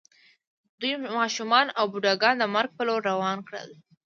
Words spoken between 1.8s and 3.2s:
بوډاګان د مرګ په لور